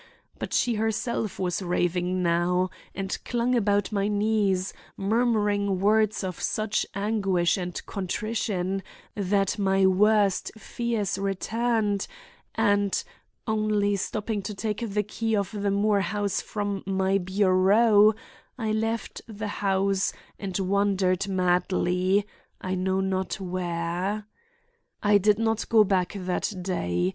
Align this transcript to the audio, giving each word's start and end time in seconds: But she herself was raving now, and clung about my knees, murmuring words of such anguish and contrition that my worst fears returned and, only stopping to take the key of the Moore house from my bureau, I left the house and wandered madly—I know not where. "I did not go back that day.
But 0.39 0.51
she 0.51 0.73
herself 0.81 1.37
was 1.37 1.61
raving 1.61 2.23
now, 2.23 2.71
and 2.95 3.15
clung 3.23 3.53
about 3.53 3.91
my 3.91 4.07
knees, 4.07 4.73
murmuring 4.97 5.79
words 5.79 6.23
of 6.23 6.41
such 6.41 6.87
anguish 6.95 7.55
and 7.55 7.79
contrition 7.85 8.81
that 9.13 9.59
my 9.59 9.85
worst 9.85 10.53
fears 10.57 11.19
returned 11.19 12.07
and, 12.55 13.03
only 13.45 13.95
stopping 13.95 14.41
to 14.41 14.55
take 14.55 14.83
the 14.91 15.03
key 15.03 15.35
of 15.35 15.51
the 15.51 15.69
Moore 15.69 16.01
house 16.01 16.41
from 16.41 16.81
my 16.87 17.19
bureau, 17.19 18.15
I 18.57 18.71
left 18.71 19.21
the 19.27 19.49
house 19.61 20.13
and 20.39 20.57
wandered 20.57 21.27
madly—I 21.27 22.73
know 22.73 23.01
not 23.01 23.39
where. 23.39 24.25
"I 25.03 25.19
did 25.19 25.37
not 25.37 25.69
go 25.69 25.83
back 25.83 26.13
that 26.17 26.51
day. 26.63 27.05